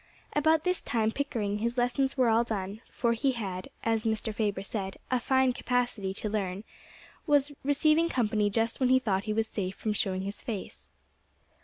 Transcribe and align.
About 0.35 0.63
this 0.63 0.81
time, 0.81 1.11
Pickering, 1.11 1.59
whose 1.59 1.77
lessons 1.77 2.17
were 2.17 2.27
all 2.27 2.43
done, 2.43 2.81
for 2.89 3.13
he 3.13 3.33
had, 3.33 3.69
as 3.83 4.03
Mr. 4.03 4.33
Faber 4.33 4.61
had 4.61 4.65
said, 4.65 4.97
"a 5.11 5.19
fine 5.19 5.53
capacity" 5.53 6.11
to 6.15 6.27
learn, 6.27 6.63
was 7.27 7.51
receiving 7.63 8.09
company 8.09 8.49
just 8.49 8.79
when 8.79 8.89
he 8.89 8.97
thought 8.97 9.25
he 9.25 9.31
was 9.33 9.47
safe 9.47 9.75
from 9.75 9.93
showing 9.93 10.23
his 10.23 10.41
face. 10.41 10.91